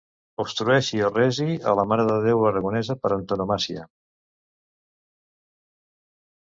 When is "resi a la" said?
1.17-1.85